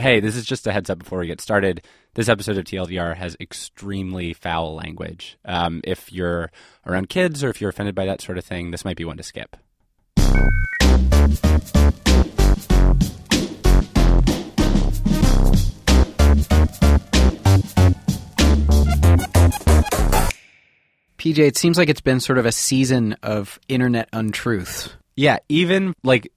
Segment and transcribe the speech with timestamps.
[0.00, 1.82] hey, this is just a heads up before we get started.
[2.14, 5.36] This episode of TLDR has extremely foul language.
[5.44, 6.52] Um, if you're
[6.86, 9.16] around kids or if you're offended by that sort of thing, this might be one
[9.16, 9.56] to skip.
[21.18, 24.90] PJ, it seems like it's been sort of a season of internet untruths.
[25.16, 26.30] Yeah, even like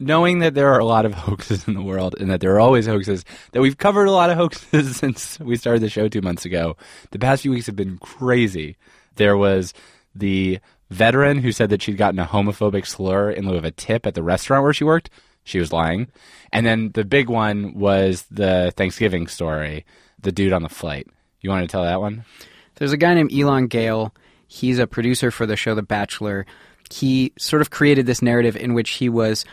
[0.00, 2.60] knowing that there are a lot of hoaxes in the world and that there are
[2.60, 6.22] always hoaxes, that we've covered a lot of hoaxes since we started the show two
[6.22, 6.76] months ago.
[7.12, 8.76] The past few weeks have been crazy.
[9.16, 9.72] There was
[10.14, 10.58] the
[10.88, 14.14] veteran who said that she'd gotten a homophobic slur in lieu of a tip at
[14.14, 15.10] the restaurant where she worked.
[15.44, 16.08] She was lying.
[16.52, 19.84] And then the big one was the Thanksgiving story,
[20.20, 21.06] the dude on the flight.
[21.40, 22.24] You want to tell that one?
[22.76, 24.14] There's a guy named Elan Gale.
[24.46, 26.44] He's a producer for the show The Bachelor.
[26.90, 29.44] He sort of created this narrative in which he was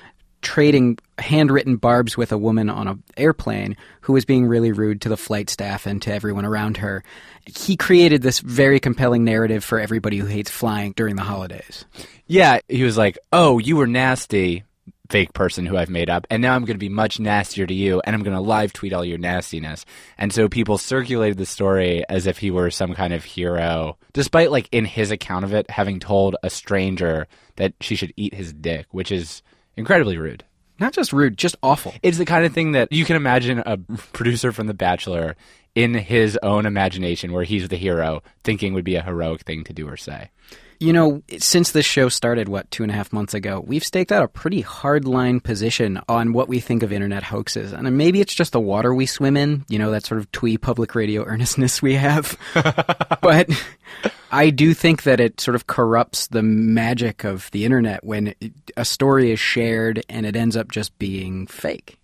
[0.42, 5.10] trading handwritten barbs with a woman on an airplane who was being really rude to
[5.10, 7.04] the flight staff and to everyone around her.
[7.46, 11.86] He created this very compelling narrative for everybody who hates flying during the holidays.
[12.28, 14.64] Yeah, he was like, "Oh, you were nasty."
[15.10, 17.74] Fake person who I've made up, and now I'm going to be much nastier to
[17.74, 19.86] you, and I'm going to live tweet all your nastiness.
[20.18, 24.52] And so people circulated the story as if he were some kind of hero, despite,
[24.52, 28.52] like, in his account of it, having told a stranger that she should eat his
[28.52, 29.44] dick, which is
[29.78, 30.44] incredibly rude.
[30.80, 31.94] Not just rude, just awful.
[32.04, 33.78] It's the kind of thing that you can imagine a
[34.14, 35.36] producer from The Bachelor
[35.74, 39.74] in his own imagination, where he's the hero, thinking would be a heroic thing to
[39.74, 40.32] do or say.
[40.80, 44.12] You know, since this show started, what, two and a half months ago, we've staked
[44.12, 47.74] out a pretty hardline position on what we think of internet hoaxes.
[47.74, 50.58] And maybe it's just the water we swim in, you know, that sort of twee
[50.58, 52.38] public radio earnestness we have.
[53.22, 53.50] but
[54.32, 58.34] I do think that it sort of corrupts the magic of the internet when
[58.76, 61.98] a story is shared and it ends up just being fake.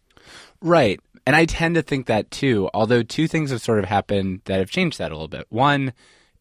[0.61, 0.99] Right.
[1.25, 4.59] And I tend to think that too, although two things have sort of happened that
[4.59, 5.47] have changed that a little bit.
[5.49, 5.93] One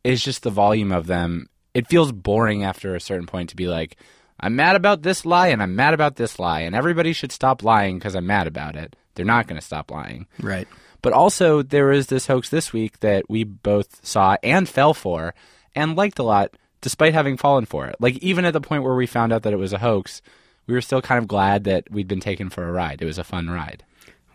[0.04, 3.68] is just the volume of them it feels boring after a certain point to be
[3.68, 3.96] like,
[4.40, 7.62] I'm mad about this lie and I'm mad about this lie, and everybody should stop
[7.62, 8.96] lying because I'm mad about it.
[9.14, 10.26] They're not going to stop lying.
[10.40, 10.66] Right.
[11.00, 15.34] But also, there is this hoax this week that we both saw and fell for
[15.74, 17.96] and liked a lot despite having fallen for it.
[18.00, 20.20] Like, even at the point where we found out that it was a hoax,
[20.66, 23.00] we were still kind of glad that we'd been taken for a ride.
[23.00, 23.84] It was a fun ride.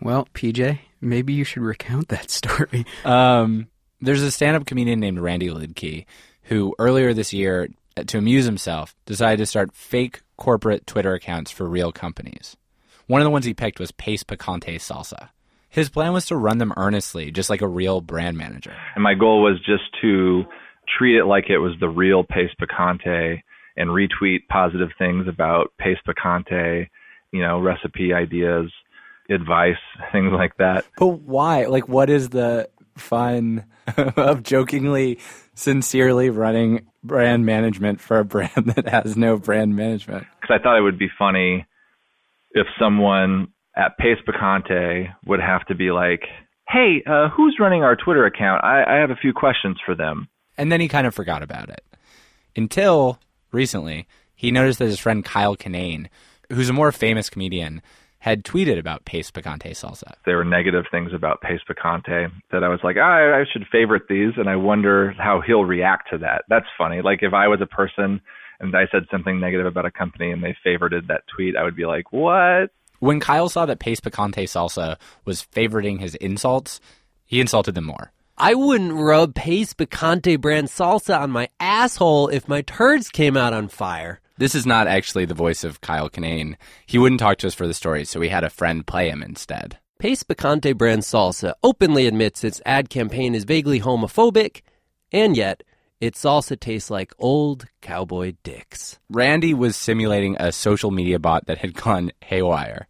[0.00, 2.86] Well, PJ, maybe you should recount that story.
[3.04, 3.68] Um,
[4.00, 6.06] there's a stand up comedian named Randy Liedtke
[6.48, 11.68] who earlier this year, to amuse himself, decided to start fake corporate Twitter accounts for
[11.68, 12.56] real companies.
[13.06, 15.28] One of the ones he picked was Pace Picante Salsa.
[15.68, 18.74] His plan was to run them earnestly, just like a real brand manager.
[18.94, 20.44] And my goal was just to
[20.96, 23.40] treat it like it was the real Pace Picante
[23.76, 26.88] and retweet positive things about Pace Picante,
[27.32, 28.70] you know, recipe ideas,
[29.30, 29.76] advice,
[30.12, 30.84] things like that.
[30.98, 31.66] But why?
[31.66, 33.64] Like, what is the fun
[33.96, 35.18] of jokingly
[35.54, 40.26] sincerely running brand management for a brand that has no brand management.
[40.40, 41.66] Because I thought it would be funny
[42.52, 46.22] if someone at Pace Picante would have to be like,
[46.68, 48.64] hey, uh, who's running our Twitter account?
[48.64, 50.28] I, I have a few questions for them.
[50.58, 51.82] And then he kind of forgot about it.
[52.56, 53.18] Until
[53.52, 56.08] recently, he noticed that his friend Kyle Kinane,
[56.52, 57.80] who's a more famous comedian,
[58.18, 60.14] had tweeted about Pace Picante salsa.
[60.26, 64.08] There were negative things about Pace Picante that I was like, I, I should favorite
[64.08, 66.44] these, and I wonder how he'll react to that.
[66.48, 67.00] That's funny.
[67.00, 68.20] Like if I was a person
[68.58, 71.76] and I said something negative about a company and they favorited that tweet, I would
[71.76, 72.70] be like, what?
[72.98, 76.80] When Kyle saw that Pace Picante salsa was favoriting his insults,
[77.24, 78.10] he insulted them more.
[78.40, 83.52] I wouldn't rub Pace Picante brand salsa on my asshole if my turds came out
[83.52, 84.20] on fire.
[84.36, 86.54] This is not actually the voice of Kyle Kinane.
[86.86, 89.24] He wouldn't talk to us for the story, so we had a friend play him
[89.24, 89.78] instead.
[89.98, 94.62] Pace Picante brand salsa openly admits its ad campaign is vaguely homophobic,
[95.10, 95.64] and yet
[96.00, 99.00] its salsa tastes like old cowboy dicks.
[99.10, 102.86] Randy was simulating a social media bot that had gone haywire,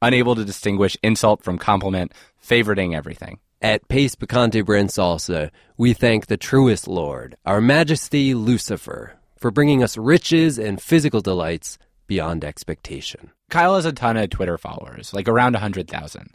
[0.00, 3.40] unable to distinguish insult from compliment, favoriting everything.
[3.62, 9.84] At Pace Picante brand salsa, we thank the truest Lord, our Majesty Lucifer, for bringing
[9.84, 11.78] us riches and physical delights
[12.08, 13.30] beyond expectation.
[13.50, 16.30] Kyle has a ton of Twitter followers, like around 100,000.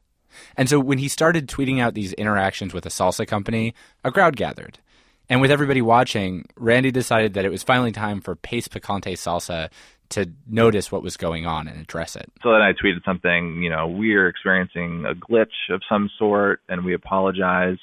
[0.56, 3.74] And so when he started tweeting out these interactions with a salsa company,
[4.06, 4.80] a crowd gathered.
[5.28, 9.70] And with everybody watching, Randy decided that it was finally time for Pace Picante Salsa
[10.10, 12.32] to notice what was going on and address it.
[12.44, 16.86] So then I tweeted something, you know, we're experiencing a glitch of some sort and
[16.86, 17.78] we apologize.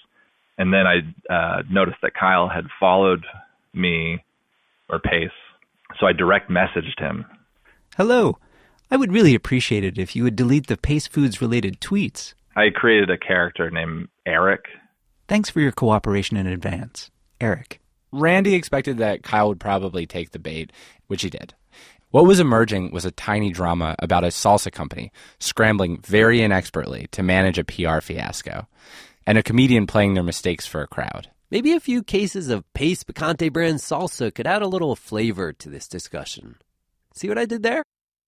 [0.59, 3.25] And then I uh, noticed that Kyle had followed
[3.73, 4.23] me
[4.89, 5.31] or Pace.
[6.01, 7.25] So I direct messaged him.
[7.97, 8.39] Hello.
[8.91, 12.35] I would really appreciate it if you would delete the Pace Foods related tweets.
[12.57, 14.65] I created a character named Eric.
[15.27, 17.11] Thanks for your cooperation in advance,
[17.41, 17.81] Eric.
[18.13, 20.71] Randy expected that Kyle would probably take the bait,
[21.09, 21.55] which he did.
[22.15, 27.25] What was emerging was a tiny drama about a salsa company scrambling very inexpertly to
[27.25, 28.69] manage a PR fiasco,
[29.27, 31.29] and a comedian playing their mistakes for a crowd.
[31.51, 35.69] Maybe a few cases of Pace Picante brand salsa could add a little flavor to
[35.69, 36.59] this discussion.
[37.15, 37.83] See what I did there?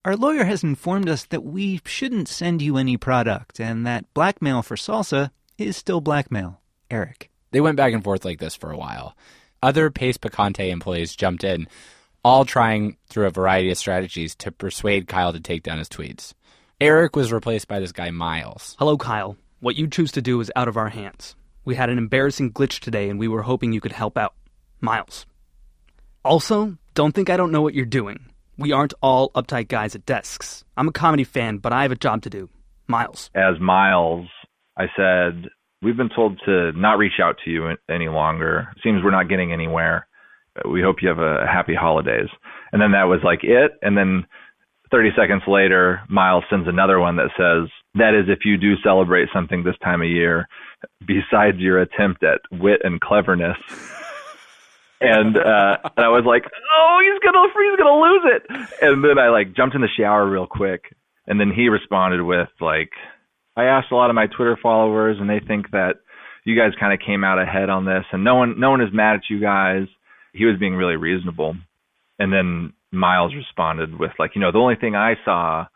[0.05, 4.63] Our lawyer has informed us that we shouldn't send you any product and that blackmail
[4.63, 6.61] for salsa is still blackmail.
[6.91, 7.31] Eric.
[7.53, 9.17] They went back and forth like this for a while.
[9.63, 11.69] Other Pace Picante employees jumped in,
[12.27, 16.35] all trying through a variety of strategies to persuade Kyle to take down his tweets.
[16.81, 18.75] Eric was replaced by this guy, Miles.
[18.81, 19.37] Hello, Kyle.
[19.61, 21.37] What you choose to do is out of our hands.
[21.65, 24.35] We had an embarrassing glitch today and we were hoping you could help out.
[24.81, 25.25] Miles.
[26.25, 28.27] Also, don't think I don't know what you're doing.
[28.59, 30.65] We aren't all uptight guys at desks.
[30.77, 32.49] I'm a comedy fan, but I have a job to do.
[32.89, 33.31] Miles.
[33.37, 34.27] As Miles,
[34.77, 35.49] I said,
[35.83, 38.73] We've been told to not reach out to you any longer.
[38.83, 40.06] Seems we're not getting anywhere.
[40.65, 42.29] We hope you have a happy holidays.
[42.73, 43.73] And then that was like it.
[43.83, 44.27] And then
[44.91, 49.29] 30 seconds later, Miles sends another one that says, That is, if you do celebrate
[49.33, 50.47] something this time of year,
[51.07, 53.57] besides your attempt at wit and cleverness.
[55.01, 59.19] and uh and I was like, "Oh, he's gonna he's gonna lose it." And then
[59.19, 60.95] I like jumped in the shower real quick,
[61.27, 62.91] and then he responded with like,
[63.57, 65.97] "I asked a lot of my Twitter followers, and they think that
[66.45, 68.93] you guys kind of came out ahead on this, and no one no one is
[68.93, 69.87] mad at you guys."
[70.37, 71.57] He was being really reasonable,
[72.19, 75.67] and then Miles responded with like, "You know, the only thing I saw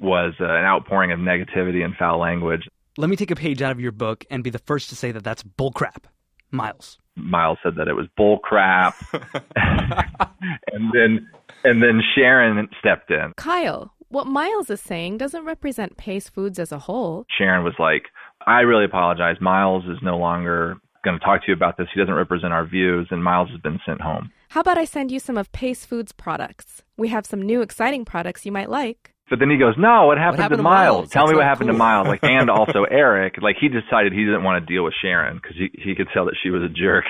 [0.00, 2.68] was uh, an outpouring of negativity and foul language."
[2.98, 5.12] Let me take a page out of your book and be the first to say
[5.12, 6.04] that that's bullcrap.
[6.50, 6.98] Miles.
[7.16, 8.94] Miles said that it was bullcrap,
[10.72, 11.28] and then
[11.64, 13.32] and then Sharon stepped in.
[13.36, 17.24] Kyle, what Miles is saying doesn't represent Pace Foods as a whole.
[17.36, 18.04] Sharon was like,
[18.46, 19.36] I really apologize.
[19.40, 21.88] Miles is no longer going to talk to you about this.
[21.92, 24.30] He doesn't represent our views, and Miles has been sent home.
[24.50, 26.82] How about I send you some of Pace Foods products?
[26.96, 29.12] We have some new exciting products you might like.
[29.30, 30.96] But then he goes, "No, what happened, happened to, to Miles?
[30.96, 31.10] Miles?
[31.10, 31.72] Tell That's me what not happened to.
[31.72, 33.36] Miles." Like, and also Eric.
[33.40, 36.26] Like, he decided he didn't want to deal with Sharon because he he could tell
[36.26, 37.04] that she was a jerk.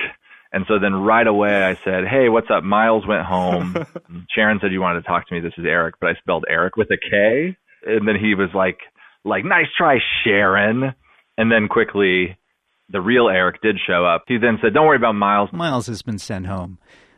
[0.53, 3.75] And so then right away I said, "Hey, what's up?" Miles went home.
[4.33, 5.41] Sharon said you wanted to talk to me.
[5.41, 7.57] This is Eric, but I spelled Eric with a K.
[7.85, 8.77] And then he was like,
[9.25, 10.93] "Like, nice try, Sharon."
[11.37, 12.37] And then quickly,
[12.93, 14.23] the real Eric did show up.
[14.27, 16.77] He then said, "Don't worry about Miles." Miles has been sent home.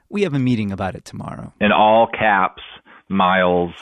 [0.09, 1.53] We have a meeting about it tomorrow.
[1.61, 2.63] in all caps,
[3.09, 3.73] Miles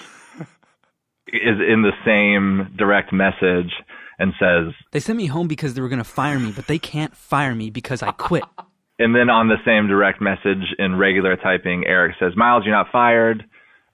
[1.28, 3.72] is in the same direct message
[4.20, 6.80] and says, They sent me home because they were going to fire me, but they
[6.80, 8.44] can't fire me because I quit.
[9.00, 12.92] and then on the same direct message in regular typing, Eric says, Miles, you're not
[12.92, 13.44] fired.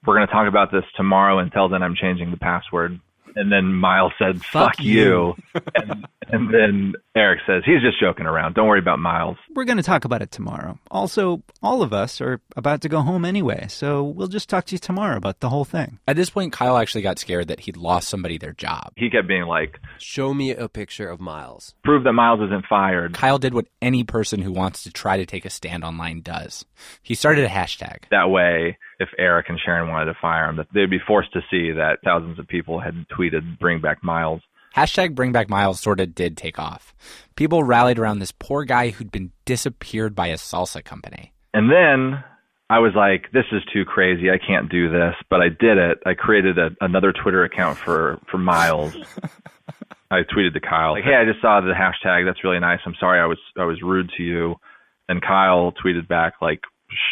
[0.06, 1.40] We're going to talk about this tomorrow.
[1.40, 3.00] Until then, I'm changing the password.
[3.36, 5.36] And then Miles said, Fuck fuck, you.
[5.76, 8.56] and, and then Eric says, he's just joking around.
[8.56, 9.38] Don't worry about Miles.
[9.56, 10.78] We're going to talk about it tomorrow.
[10.92, 14.76] Also, all of us are about to go home anyway, so we'll just talk to
[14.76, 16.00] you tomorrow about the whole thing.
[16.08, 18.92] At this point, Kyle actually got scared that he'd lost somebody their job.
[18.96, 21.74] He kept being like, Show me a picture of Miles.
[21.84, 23.14] prove that Miles isn't fired.
[23.14, 26.66] Kyle did what any person who wants to try to take a stand online does.
[27.02, 28.04] He started a hashtag.
[28.12, 31.42] That way, if Eric and Sharon wanted to fire him, that they'd be forced to
[31.50, 34.42] see that thousands of people had tweeted, bring back Miles.
[34.75, 36.94] Hashtag Bring Back Miles sort of did take off.
[37.36, 41.34] People rallied around this poor guy who'd been disappeared by a salsa company.
[41.53, 42.24] And then
[42.70, 44.29] I was like, this is too crazy.
[44.29, 45.15] I can't do this.
[45.29, 45.98] But I did it.
[46.06, 48.96] I created a, another Twitter account for, for Miles.
[50.12, 52.25] I tweeted to Kyle, like, hey, I just saw the hashtag.
[52.25, 52.79] That's really nice.
[52.86, 54.56] I'm sorry I was, I was rude to you.
[55.08, 56.62] And Kyle tweeted back, like,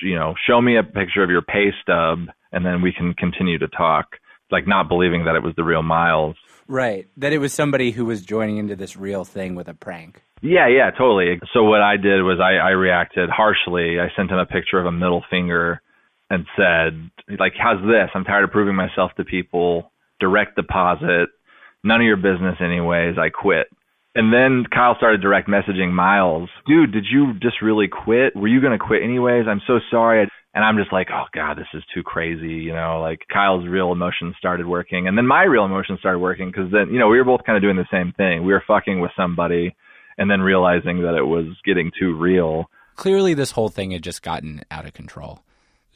[0.03, 3.57] you know, show me a picture of your pay stub and then we can continue
[3.59, 4.17] to talk.
[4.49, 6.37] Like, not believing that it was the real Miles.
[6.69, 7.07] Right.
[7.17, 10.21] That it was somebody who was joining into this real thing with a prank.
[10.41, 11.39] Yeah, yeah, totally.
[11.53, 13.99] So what I did was I, I reacted harshly.
[13.99, 15.81] I sent him a picture of a middle finger
[16.29, 18.09] and said, like, how's this?
[18.13, 19.91] I'm tired of proving myself to people.
[20.19, 21.27] Direct deposit.
[21.83, 23.17] None of your business anyways.
[23.17, 23.67] I quit.
[24.17, 26.49] And then Kyle started direct messaging Miles.
[26.65, 28.35] Dude, did you just really quit?
[28.35, 29.45] Were you going to quit anyways?
[29.47, 30.27] I'm so sorry.
[30.55, 32.65] And I'm just like, oh God, this is too crazy.
[32.65, 35.07] You know, like Kyle's real emotions started working.
[35.07, 37.57] And then my real emotions started working because then, you know, we were both kind
[37.57, 38.43] of doing the same thing.
[38.43, 39.75] We were fucking with somebody
[40.17, 42.71] and then realizing that it was getting too real.
[42.95, 45.41] Clearly, this whole thing had just gotten out of control.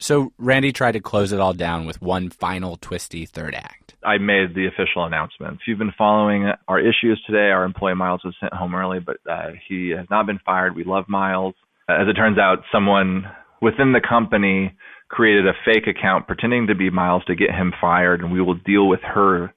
[0.02, 3.94] So Randy tried to close it all down with one final twisty third act.
[4.04, 5.54] I made the official announcement.
[5.54, 9.18] If you've been following our issues today, our employee Miles was sent home early, but
[9.30, 10.74] uh, he has not been fired.
[10.74, 11.54] We love Miles.
[11.88, 13.26] As it turns out, someone
[13.60, 14.74] within the company
[15.08, 18.54] created a fake account pretending to be Miles to get him fired, and we will
[18.54, 19.54] deal with her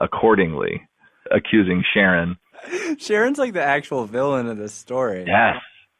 [0.00, 0.88] accordingly,
[1.30, 2.36] accusing Sharon.
[2.98, 5.22] Sharon's like the actual villain of this story.
[5.24, 5.58] Yes,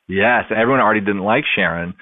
[0.09, 0.47] yes.
[0.51, 1.95] Everyone already didn't like Sharon,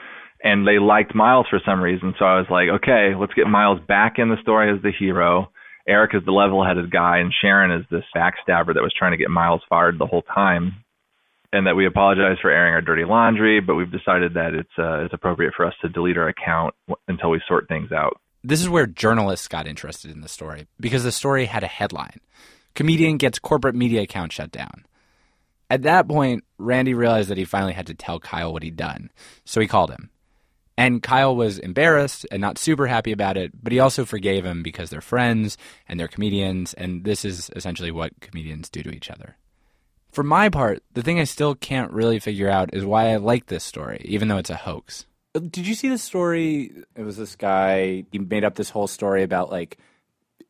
[0.42, 2.14] and they liked Miles for some reason.
[2.18, 5.50] So I was like, okay, let's get Miles back in the story as the hero.
[5.86, 9.30] Eric is the level-headed guy, and Sharon is this backstabber that was trying to get
[9.30, 10.84] Miles fired the whole time.
[11.54, 15.04] And that we apologize for airing our dirty laundry, but we've decided that it's uh,
[15.04, 16.74] it's appropriate for us to delete our account
[17.08, 18.18] until we sort things out.
[18.42, 22.20] This is where journalists got interested in the story because the story had a headline
[22.74, 24.84] Comedian gets corporate media account shut down.
[25.68, 29.10] At that point, Randy realized that he finally had to tell Kyle what he'd done,
[29.44, 30.10] so he called him.
[30.76, 34.62] And Kyle was embarrassed and not super happy about it, but he also forgave him
[34.62, 39.10] because they're friends and they're comedians, and this is essentially what comedians do to each
[39.10, 39.36] other.
[40.10, 43.46] For my part, the thing I still can't really figure out is why I like
[43.46, 45.06] this story, even though it's a hoax.
[45.34, 46.70] Did you see the story?
[46.94, 49.78] It was this guy, he made up this whole story about like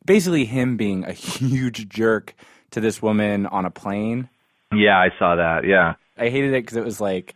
[0.05, 2.35] basically him being a huge jerk
[2.71, 4.29] to this woman on a plane.
[4.73, 5.65] Yeah, I saw that.
[5.65, 5.95] Yeah.
[6.17, 7.35] I hated it because it was like,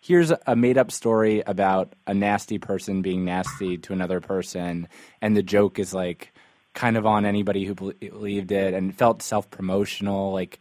[0.00, 4.88] here's a made up story about a nasty person being nasty to another person,
[5.20, 6.32] and the joke is like
[6.74, 10.32] kind of on anybody who believed it, and felt self promotional.
[10.32, 10.60] Like,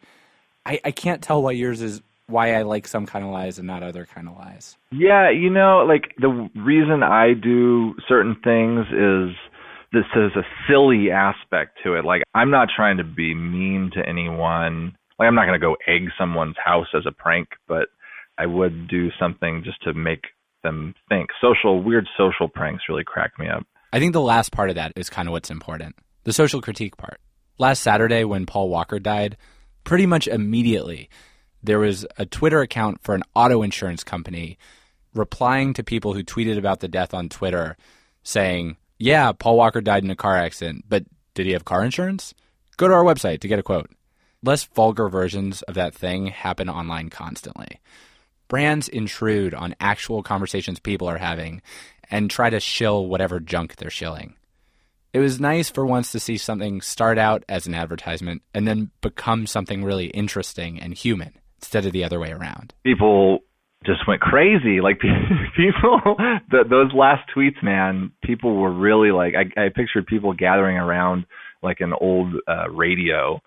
[0.65, 3.67] I, I can't tell why yours is why I like some kind of lies and
[3.67, 4.77] not other kind of lies.
[4.91, 9.35] Yeah, you know, like the reason I do certain things is
[9.93, 12.05] this is a silly aspect to it.
[12.05, 14.95] Like I'm not trying to be mean to anyone.
[15.17, 17.87] Like I'm not going to go egg someone's house as a prank, but
[18.37, 20.25] I would do something just to make
[20.63, 21.29] them think.
[21.41, 23.65] Social weird social pranks really crack me up.
[23.93, 25.95] I think the last part of that is kind of what's important.
[26.23, 27.19] The social critique part.
[27.57, 29.37] Last Saturday when Paul Walker died,
[29.83, 31.09] pretty much immediately
[31.63, 34.57] there was a Twitter account for an auto insurance company
[35.13, 37.77] replying to people who tweeted about the death on Twitter
[38.23, 42.33] saying, Yeah, Paul Walker died in a car accident, but did he have car insurance?
[42.77, 43.89] Go to our website to get a quote.
[44.43, 47.79] Less vulgar versions of that thing happen online constantly.
[48.47, 51.61] Brands intrude on actual conversations people are having
[52.09, 54.35] and try to shill whatever junk they're shilling.
[55.13, 58.91] It was nice for once to see something start out as an advertisement and then
[59.01, 62.73] become something really interesting and human instead of the other way around.
[62.83, 63.39] People
[63.85, 64.79] just went crazy.
[64.81, 64.99] Like
[65.57, 66.17] people,
[66.51, 71.25] those last tweets, man, people were really like, I, I pictured people gathering around
[71.63, 73.41] like an old uh, radio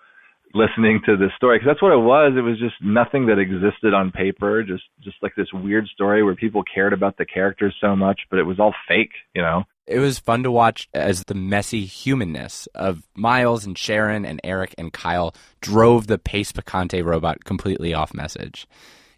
[0.53, 3.93] listening to this story because that's what it was it was just nothing that existed
[3.93, 7.95] on paper just just like this weird story where people cared about the characters so
[7.95, 11.33] much but it was all fake you know it was fun to watch as the
[11.33, 17.43] messy humanness of Miles and Sharon and Eric and Kyle drove the Pace Picante robot
[17.43, 18.67] completely off message.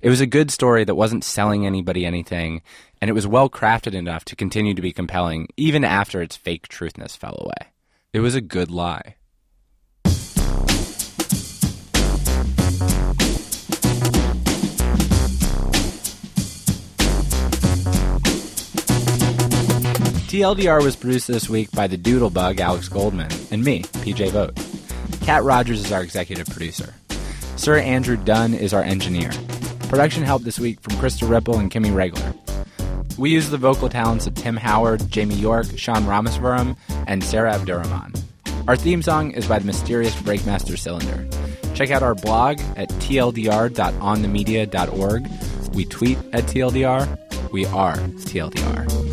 [0.02, 2.62] It was a good story that wasn't selling anybody anything,
[3.00, 6.68] and it was well crafted enough to continue to be compelling even after its fake
[6.68, 7.72] truthness fell away.
[8.12, 9.16] It was a good lie.
[20.34, 24.60] TLDR was produced this week by the Doodlebug, Alex Goldman, and me, PJ Vogt.
[25.22, 26.96] Kat Rogers is our executive producer.
[27.56, 29.30] Sir Andrew Dunn is our engineer.
[29.90, 32.34] Production help this week from Krista Ripple and Kimmy Regler.
[33.16, 38.20] We use the vocal talents of Tim Howard, Jamie York, Sean Rameswaram, and Sarah Abdurrahman.
[38.68, 41.28] Our theme song is by the mysterious Breakmaster Cylinder.
[41.76, 45.28] Check out our blog at tldr.onthemedia.org.
[45.76, 47.52] We tweet at TLDR.
[47.52, 49.13] We are TLDR.